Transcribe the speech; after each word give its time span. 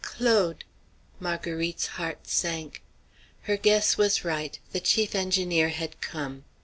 "Claude!" 0.03 0.63
Marguerite's 1.19 1.85
heart 1.85 2.27
sank. 2.27 2.81
Her 3.43 3.55
guess 3.55 3.97
was 3.97 4.25
right: 4.25 4.57
the 4.71 4.79
chief 4.79 5.13
engineer 5.13 5.69
had 5.69 6.01
come. 6.01 6.43